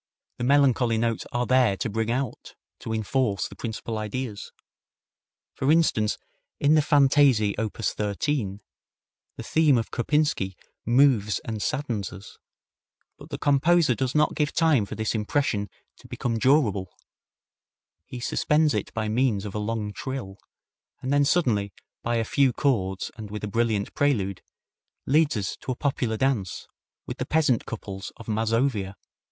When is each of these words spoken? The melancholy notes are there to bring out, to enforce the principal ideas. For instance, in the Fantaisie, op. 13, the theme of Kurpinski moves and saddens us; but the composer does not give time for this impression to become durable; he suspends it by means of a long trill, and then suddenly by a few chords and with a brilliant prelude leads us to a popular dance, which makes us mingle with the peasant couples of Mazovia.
The 0.39 0.43
melancholy 0.43 0.97
notes 0.97 1.27
are 1.31 1.45
there 1.45 1.77
to 1.77 1.87
bring 1.87 2.09
out, 2.09 2.55
to 2.79 2.91
enforce 2.91 3.47
the 3.47 3.55
principal 3.55 3.99
ideas. 3.99 4.51
For 5.53 5.71
instance, 5.71 6.17
in 6.59 6.73
the 6.73 6.81
Fantaisie, 6.81 7.53
op. 7.59 7.73
13, 7.77 8.61
the 9.35 9.43
theme 9.43 9.77
of 9.77 9.91
Kurpinski 9.91 10.55
moves 10.87 11.37
and 11.45 11.61
saddens 11.61 12.11
us; 12.11 12.39
but 13.19 13.29
the 13.29 13.37
composer 13.37 13.93
does 13.93 14.15
not 14.15 14.33
give 14.33 14.53
time 14.53 14.87
for 14.87 14.95
this 14.95 15.13
impression 15.13 15.69
to 15.97 16.07
become 16.07 16.39
durable; 16.39 16.89
he 18.03 18.19
suspends 18.19 18.73
it 18.73 18.91
by 18.95 19.07
means 19.07 19.45
of 19.45 19.53
a 19.53 19.59
long 19.59 19.93
trill, 19.93 20.39
and 21.03 21.13
then 21.13 21.25
suddenly 21.25 21.71
by 22.01 22.15
a 22.15 22.23
few 22.25 22.51
chords 22.53 23.11
and 23.17 23.29
with 23.29 23.43
a 23.43 23.47
brilliant 23.47 23.93
prelude 23.93 24.41
leads 25.05 25.37
us 25.37 25.55
to 25.57 25.71
a 25.71 25.75
popular 25.75 26.17
dance, 26.17 26.67
which 27.05 27.19
makes 27.19 27.19
us 27.19 27.19
mingle 27.19 27.19
with 27.19 27.19
the 27.19 27.25
peasant 27.27 27.65
couples 27.67 28.11
of 28.17 28.25
Mazovia. 28.27 28.95